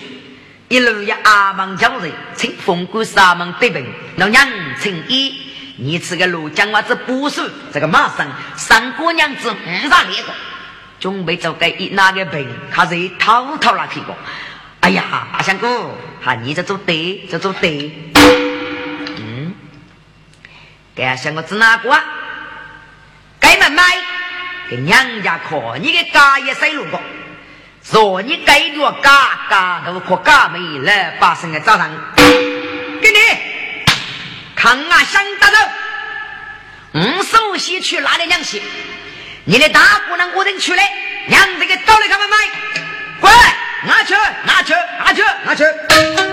[0.69, 3.85] 一路要阿门叫人，请风过沙门对本，
[4.17, 4.49] 老娘
[4.81, 5.39] 请一，
[5.77, 10.33] 你吃个陆江娃子不是这个马上三姑娘子五上列个，
[10.99, 14.17] 准备走给一那个病，他是偷偷拉去过。
[14.81, 15.05] 哎呀，
[15.35, 17.93] 阿香哥，喊你这做对，这做对。
[19.19, 19.53] 嗯，
[20.95, 21.95] 给阿香哥指哪个？
[23.39, 23.83] 给门买，
[24.71, 26.99] 给娘家看，你给家业谁路过？
[27.91, 33.19] 说你该着嘎嘎都可嘎没来把生个早上，给你
[34.55, 35.71] 看啊，想大人，
[36.93, 38.61] 嗯，首先去哪里两些？
[39.45, 40.93] 你的大姑娘我等出来，
[41.29, 42.37] 娘这个找来他们买，
[43.21, 43.33] 滚，
[43.87, 44.15] 拿去，
[44.45, 46.28] 拿去，拿去，拿去。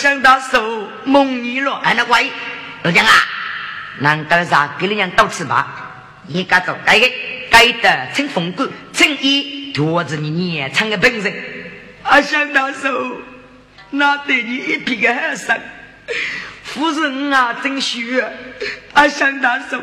[0.00, 1.74] 想到手蒙你了。
[1.84, 2.24] 哎，那乖，
[2.84, 3.12] 陆江啊，
[3.98, 5.92] 难道啥给你娘倒吃吧？
[6.26, 7.12] 你该做该的，
[7.50, 11.30] 该的请风骨，请一夺子你年长的本事。
[12.02, 13.18] 阿想到手，
[13.90, 15.60] 那对你一皮个海参，
[16.62, 18.24] 夫人啊，真虚。
[18.94, 19.78] 阿想到手。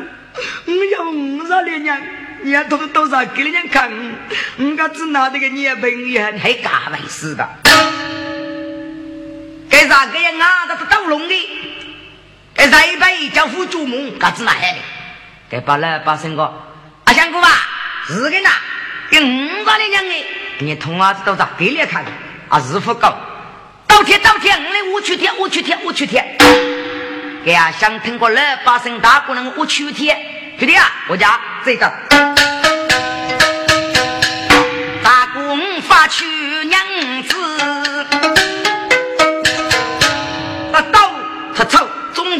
[0.66, 2.00] 我要五十年娘，
[2.42, 3.88] 你要多多少给人家看？
[4.56, 7.48] 我个只拿这个你朋友还干没事的？
[9.70, 10.30] 给啥个呀？
[10.40, 11.48] 啊，这是斗龙的，
[12.54, 14.78] 给啥一辈叫夫主母，嘎子哪来的？
[15.50, 16.42] 给把来把生个
[17.04, 17.48] 阿香姑吧，
[18.06, 18.50] 是的呐，
[19.10, 20.26] 给五十年娘的，
[20.60, 22.04] 你同儿子都咋给你看？
[22.48, 23.14] 啊，日不高，
[23.86, 26.24] 倒贴倒贴，我的我去贴，我去贴，我去贴。
[27.44, 30.14] 给阿香听过来把声大姑娘我去贴，
[30.58, 31.92] 兄弟啊，我家这个
[35.02, 36.24] 大姑发去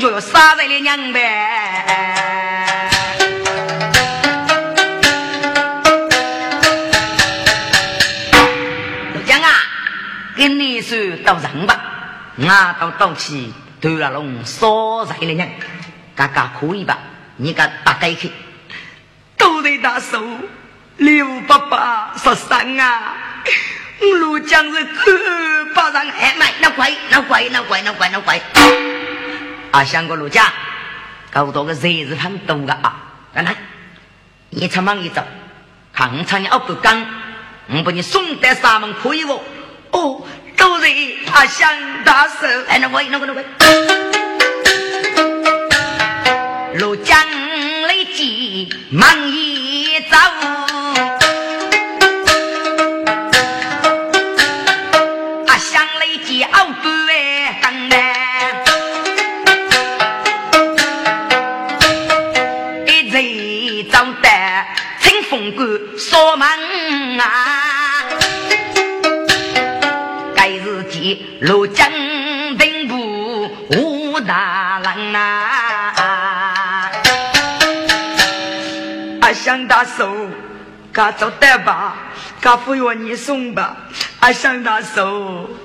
[0.08, 2.90] 终究要杀在了娘呗。
[9.14, 9.50] 老姜啊，
[10.34, 11.78] 跟你说到人吧，
[12.38, 13.52] 俺到到起。
[13.80, 15.48] 对了，龙所在的人，
[16.16, 16.98] 嘎嘎可以吧？
[17.36, 18.32] 你个大概去，
[19.36, 20.20] 都得大手，
[20.96, 23.14] 刘爸爸说三啊，
[24.00, 28.40] 陆江是可把人哎买，那乖，那乖，那乖，那乖，那乖。
[29.70, 30.52] 啊，想过陆家，
[31.30, 32.96] 搞多个日子很多个啊，
[33.34, 33.54] 来来，
[34.50, 35.22] 你出门一走，
[35.92, 37.06] 看场你熬不干，
[37.68, 39.42] 我把你送到沙门可以不？
[39.92, 40.22] 哦。
[40.58, 40.88] 都是
[41.24, 41.70] 他想
[42.02, 43.40] 大手，哎，那我那我那我，
[46.80, 47.16] 路江
[47.86, 50.16] 来急忙一走，
[71.40, 71.90] 路江
[72.58, 76.90] 兵部武大郎啊！
[79.20, 80.10] 阿香大嫂，
[80.92, 81.96] 噶走得吧？
[82.40, 83.76] 噶服用你送吧？
[84.20, 85.04] 阿香大嫂，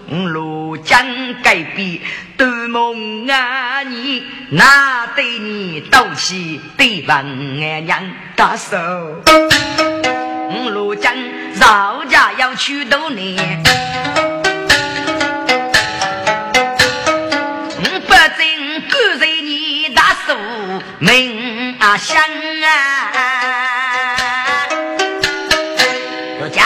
[0.09, 1.05] 路江
[1.41, 1.99] 改变
[2.37, 3.81] 多梦啊！
[3.83, 8.77] 你哪对你斗气对问娘大嫂？
[10.71, 11.13] 路江
[11.55, 13.63] 绕家要去多年。
[21.03, 23.11] 门啊响啊！
[26.39, 26.65] 老蒋，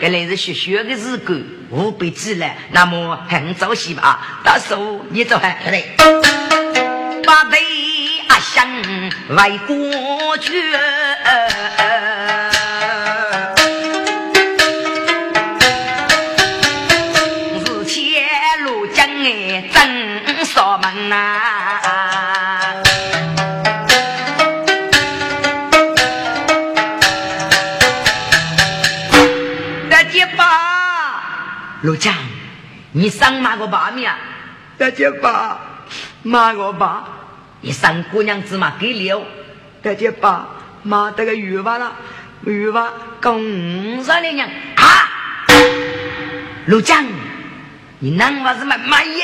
[0.00, 4.40] 原来是学学的日干，五百字了，那么很早些吧？
[4.42, 5.94] 大叔，你走还对？
[7.26, 7.58] 把杯
[8.28, 8.66] 啊响，
[9.36, 10.58] 外过去。
[17.66, 18.26] 日前
[18.64, 22.17] 路江哎，正扫门啊！
[31.82, 32.12] 陆江，
[32.92, 34.12] 你生骂我爸面？
[34.76, 35.60] 大姐爸，
[36.22, 37.08] 骂我爸。
[37.60, 39.24] 你上姑娘子嘛给了？
[39.82, 40.48] 大姐爸，
[40.82, 41.94] 骂这个鱼娃了，
[42.44, 45.08] 鱼娃公上了娘啊！
[46.66, 47.04] 陆江，
[48.00, 49.22] 你男娃子嘛满意？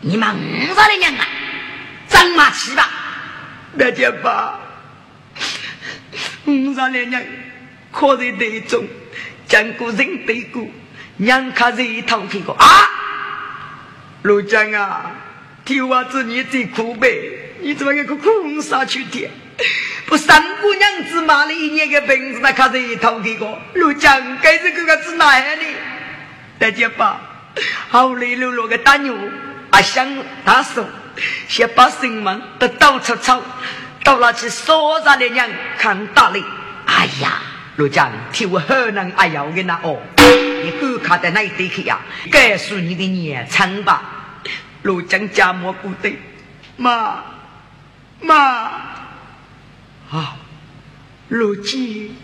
[0.00, 1.26] 你骂五上了娘啊？
[2.08, 2.88] 张马起吧！
[3.78, 4.60] 大姐爸，
[6.46, 7.22] 五上了娘，
[7.90, 8.86] 可在队中，
[9.46, 10.66] 见过人对过。
[11.16, 12.66] 娘看这一套皮个啊，
[14.22, 15.12] 陆江啊，
[15.64, 17.08] 替娃子你最苦呗，
[17.60, 19.30] 你怎么一个苦杀去的？
[20.06, 25.64] 不三姑娘子骂了一年的本子，那看这一套皮个，陆江该是个个子哪样的？
[26.58, 27.20] 大姐吧，
[27.88, 29.16] 好累溜溜个大牛，
[29.70, 30.08] 阿香
[30.44, 30.84] 大手，
[31.46, 33.40] 先把心门都倒出草，
[34.02, 35.48] 到那去说啥的娘
[35.78, 36.42] 看大嘞，
[36.86, 37.40] 哎呀！
[37.76, 40.00] 陆江替我河南阿瑶的那哦，
[40.64, 42.00] 你敢看在那一堆去呀？
[42.30, 44.40] 告诉你的年长吧。
[44.82, 46.18] 陆江家莫不对，
[46.76, 47.24] 妈
[48.20, 48.36] 妈
[50.10, 50.36] 啊，
[51.28, 52.14] 如今，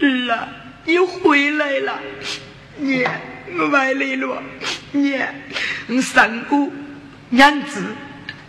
[0.00, 0.48] 儿
[0.86, 2.00] 你回来了，
[2.78, 3.04] 你
[3.58, 4.42] 我来了，
[5.88, 6.72] 你三姑
[7.28, 7.84] 娘子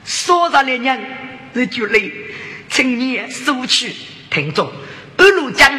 [0.05, 0.97] 说上了娘，
[1.53, 2.01] 这就来，
[2.70, 3.93] 请你收去
[4.30, 4.72] 听众
[5.18, 5.70] 二陆江。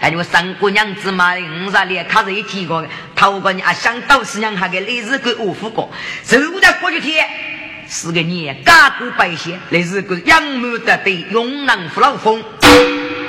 [0.00, 2.88] 但我三姑娘子嘛，五十年，他是一提过的。
[3.16, 5.90] 头个年想到是娘还给历史给误夫过。
[6.24, 7.26] 受的过去天，
[7.88, 12.42] 是个年家国百姓，历史个仰慕得对，勇能扶老风。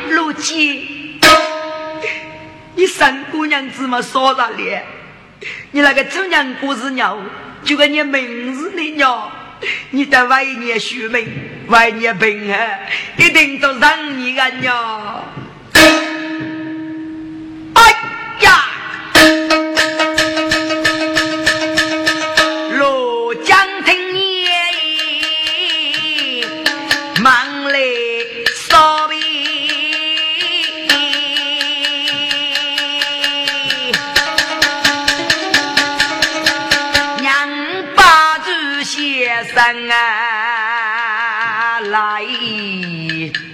[0.09, 0.82] 陆姐，
[2.76, 4.86] 你三姑娘子嘛说啥咧？
[5.72, 7.17] 你那个周娘故事鸟，
[7.63, 9.32] 就跟你名字的鸟，
[9.89, 11.28] 你在外年学名，
[11.67, 12.59] 外年平啊，
[13.17, 15.24] 一定都让你个鸟。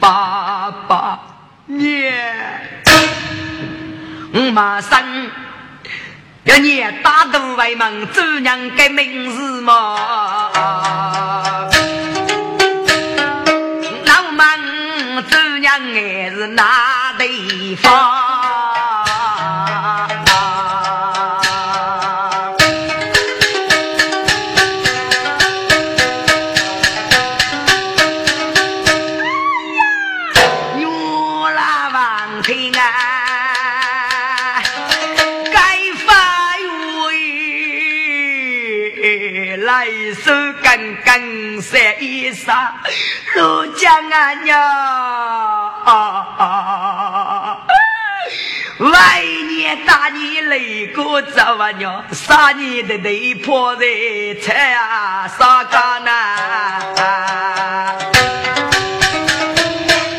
[0.05, 1.19] 爸爸，
[1.65, 2.11] 你，
[4.33, 5.01] 我马上
[6.43, 10.51] 要你打赌为盟，主娘改名字嘛？
[14.05, 18.24] 老孟主娘还是哪地方？
[41.61, 42.73] 三一三，
[43.35, 44.59] 陆江啊娘，
[48.79, 53.85] 万年大年雷过走啊娘，三年的雷破在
[54.41, 56.11] 菜啊啥干呐？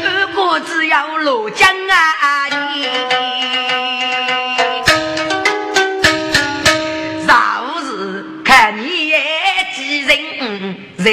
[0.03, 1.97] 如果只要陆江啊
[11.07, 11.12] 在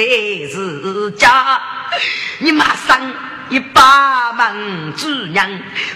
[0.50, 1.60] 是家，
[2.38, 3.00] 你马上
[3.48, 5.48] 一把门主娘，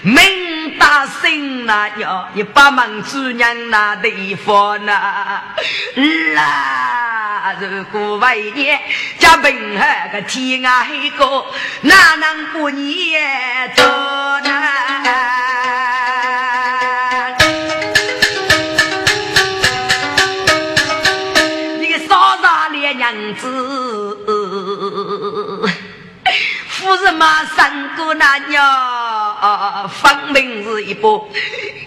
[0.02, 5.42] 门大声呐呀，你把门主娘那地方呐，
[6.36, 8.68] 啦，如果为你
[9.18, 11.46] 家平海个天涯海角，
[11.80, 13.12] 哪能不你
[13.74, 13.84] 做
[14.44, 14.62] 呢？
[27.58, 31.28] 三个那鸟，分明是一部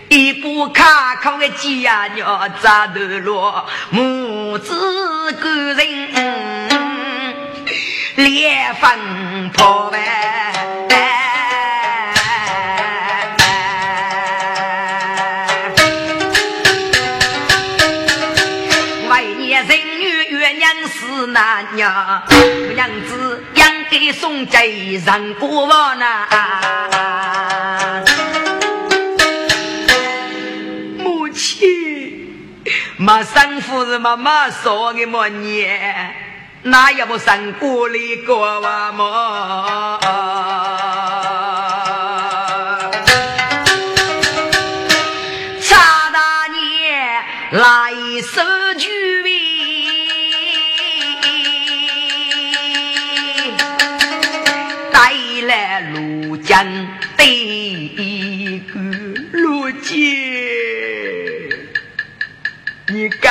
[0.09, 5.87] 一部卡口的鸡呀鸟，扎头落母子个人
[8.15, 9.97] 连分破败。
[21.33, 22.23] 那娘，
[22.73, 22.89] 娘
[23.91, 26.25] 给送给人过往呐。
[30.97, 32.63] 母亲，
[32.95, 36.15] 马生夫人妈妈说的么年，
[36.61, 39.99] 那也不生过来过往么？
[45.61, 47.21] 查大年
[47.51, 48.41] 来收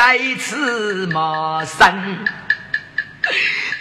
[0.03, 0.57] 该吃
[1.09, 2.25] 马生，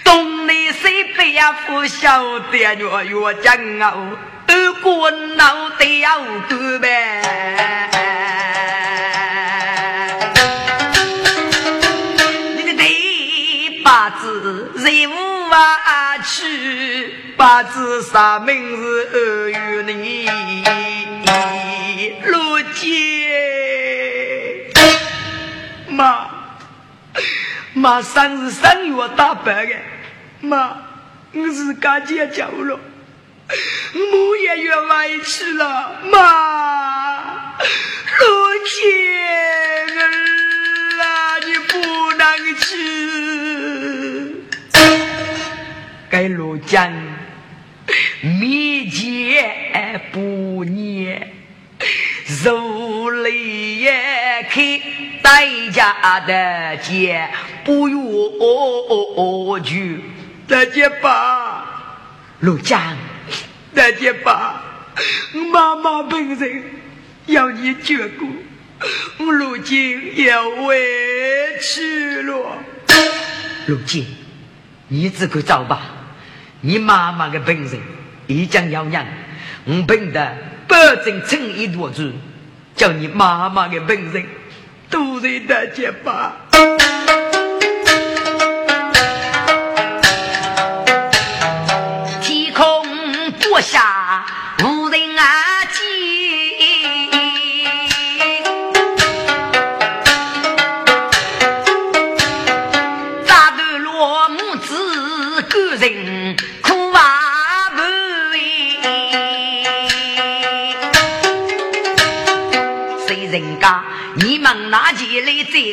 [0.04, 7.22] 东南西北呀不晓得月月将熬，二哥脑袋要个呗，
[12.58, 17.16] 你的第八字任务啊去。
[17.38, 19.52] 八字啥名字？
[19.52, 20.59] 与你
[27.90, 29.76] 妈生日生月打扮的，
[30.42, 30.78] 妈，
[31.34, 32.80] 我是家姐叫了，
[33.50, 37.58] 我也越委屈了，妈，
[38.20, 38.28] 如
[38.64, 38.78] 见
[39.98, 40.06] 儿
[41.02, 41.04] 啊，
[41.44, 41.80] 你不
[42.14, 42.22] 能
[42.60, 42.68] 去，
[46.12, 46.94] 该罗江。
[48.22, 51.28] 灭劫不念，
[52.44, 53.92] 如来也
[54.50, 54.80] 开
[55.24, 57.28] 代价的劫
[57.66, 60.04] 不越去。
[60.48, 61.66] 大姐爸，
[62.40, 62.96] 陆江，
[63.74, 64.62] 大姐爸，
[65.52, 66.64] 妈妈本人
[67.26, 68.28] 要你眷顾，
[69.18, 72.58] 我如今要委屈了。
[73.66, 74.06] 陆金，
[74.88, 75.82] 你自个找吧，
[76.62, 77.80] 你妈妈的本人。
[78.28, 79.04] 一将要让，
[79.66, 80.38] 我本的
[80.70, 82.10] 保证诚意多主，
[82.76, 84.24] 叫你妈妈的本人
[84.90, 86.34] 都在大结巴。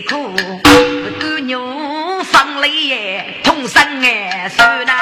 [0.03, 0.35] 苦，
[1.21, 4.93] 狗牛放泪，痛生哎，算呐。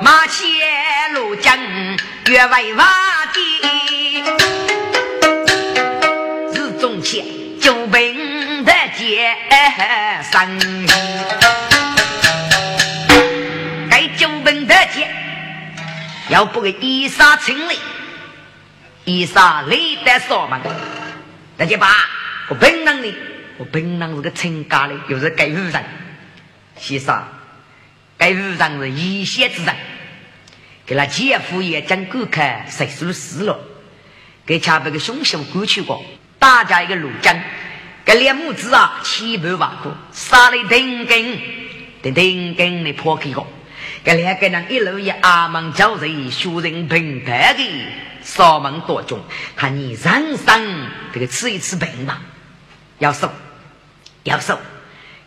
[0.00, 1.58] 马前路江
[2.26, 2.84] 越为洼
[3.32, 4.22] 地，
[6.52, 7.24] 日中前
[7.60, 9.34] 就奔的街。
[10.30, 10.58] 三，
[16.34, 17.78] 要不给伊莎清理，
[19.04, 20.60] 伊莎累得说嘛，
[21.56, 21.86] 大家吧
[22.48, 23.14] 我本能的，
[23.56, 25.84] 我本能是个清家的，又是该夫人，
[26.76, 27.22] 先生，
[28.18, 29.76] 该夫人是一线之人，
[30.84, 33.56] 给他姐夫也将顾客谁属死了，
[34.44, 36.04] 给前边个凶手过去过，
[36.40, 37.38] 大家一个路江。
[38.04, 41.38] 给两母子啊，千百万个，杀了顶根，
[42.02, 43.46] 顶顶根的破开过。
[44.04, 47.86] 这两个人一路以阿门教人学人平台的
[48.22, 49.24] 少门多中，
[49.56, 52.20] 看你人生这个吃一次病吧，
[52.98, 53.32] 要瘦，
[54.24, 54.58] 要瘦。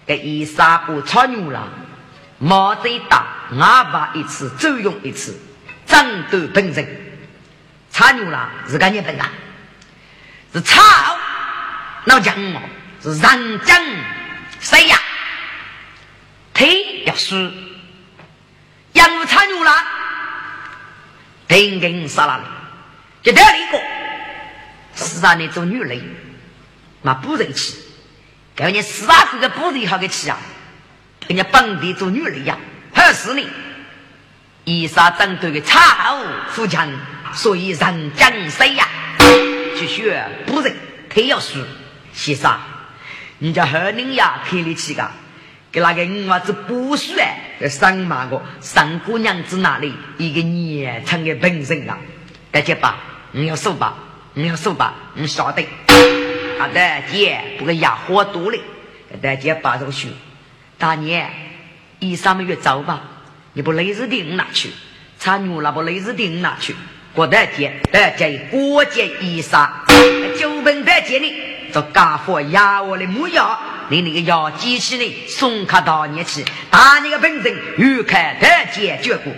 [0.05, 1.67] 这一三步穿牛了，
[2.37, 3.25] 毛最大，
[3.59, 5.37] 阿爸一次，走用一次，
[5.87, 6.87] 战斗本身，
[7.91, 9.31] 穿牛了是个日本啊，
[10.53, 10.81] 是操。
[12.05, 12.61] 老姜哦，
[13.03, 13.83] 是人将
[14.61, 14.97] 谁呀？
[16.53, 17.35] 腿要输，
[18.97, 19.71] 养参牛了，
[21.47, 22.43] 定根杀了，
[23.21, 23.79] 就得了一个。
[24.95, 26.01] 是让你做女人，
[27.03, 27.77] 那不人气，
[28.55, 30.37] 给你四大个不人好个气啊！
[31.27, 32.57] 给你本地做女人呀，
[32.93, 33.47] 还是你？
[34.63, 36.89] 以上针对的差后富强，
[37.33, 38.87] 所以人将谁呀？
[39.77, 40.75] 去学不人，
[41.09, 41.63] 他要输，
[42.13, 42.59] 先生，
[43.37, 44.41] 你家何宁呀？
[44.49, 45.11] 开力气个，
[45.77, 51.97] 给那个女娃子不输哎，上马个三姑娘子那里一个年轻的本身啊，
[52.51, 52.97] 大姐吧，
[53.31, 53.95] 你要输吧。
[54.33, 55.67] 你要说吧，你晓得。
[56.59, 58.59] 好的，姐，不过压火多了，
[59.19, 60.09] 大姐把这个书，
[60.77, 61.27] 大年
[61.97, 63.01] 一三个月走吧，
[63.53, 64.69] 你不累死的拿去，
[65.17, 66.75] 差牛那不累死的拿去。
[67.15, 69.67] 过大姐，大姐过节衣裳，
[70.37, 71.33] 九本大姐呢，
[71.73, 73.59] 这家伙压我的模样，
[73.89, 79.31] 你那个要机器呢，送客到你去，打你个本身，又开得解决过。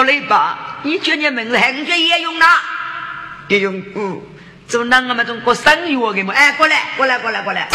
[0.00, 0.02] 嗯。
[0.02, 2.60] 嗯，找你吧，你觉你们很觉也用啦，
[3.48, 4.22] 也用嗯，
[4.66, 6.32] 做那个么中国生育我给么？
[6.32, 7.68] 哎，过来，过来，过来，过来，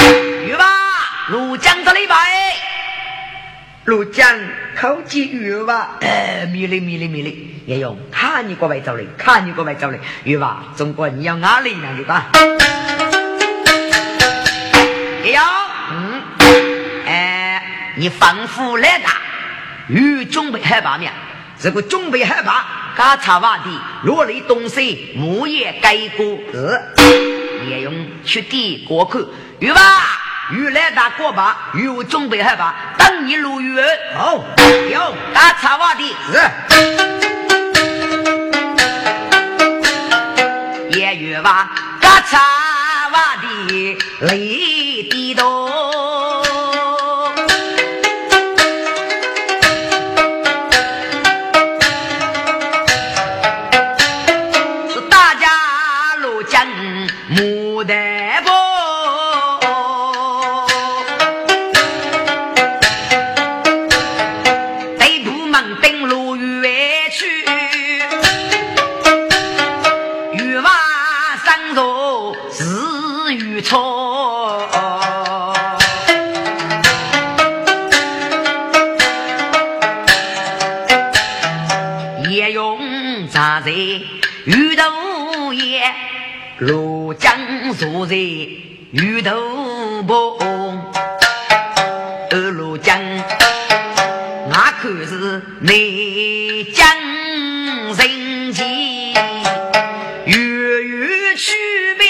[0.47, 0.65] 鱼吧，
[1.29, 2.55] 陆江找你吧，哎，
[3.85, 4.27] 陆江
[4.75, 11.87] 口技鱼吧，呃，米粒米粒米粒，也用看你过来找你，看你过来找你，鱼吧，中国你要哪里呢？
[11.95, 12.25] 对吧？
[15.23, 15.41] 也有，
[15.91, 16.23] 嗯，
[17.05, 19.11] 哎，你吩咐来打，
[19.87, 21.07] 鱼准备害怕没？
[21.65, 22.63] 这个准备害怕，
[22.95, 26.79] 嘎查瓦地落雷东西，木叶盖过呃，
[27.67, 27.91] 也用
[28.23, 29.19] 去地过口，
[29.57, 29.81] 有吧？
[30.55, 31.71] 有来打过吧？
[31.73, 33.83] 有准备害怕，等你入园。
[34.15, 34.45] 好，
[34.91, 36.39] 有嘎查瓦地是，
[40.99, 41.71] 也有吧？
[41.99, 42.37] 嘎查
[43.11, 45.74] 瓦地雷地多。
[57.29, 58.64] 牡丹花
[87.77, 90.91] 坐在鱼头旁，
[92.31, 92.97] 二庐江，
[94.49, 96.87] 那可是内江
[97.97, 99.13] 人情，
[100.25, 100.35] 月
[100.83, 101.51] 月去
[101.99, 102.05] 悲。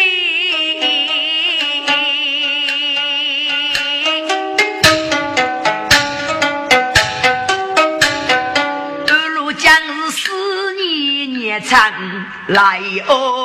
[9.07, 9.71] 二庐江
[10.11, 11.91] 是思念年长
[12.47, 13.44] 来哦。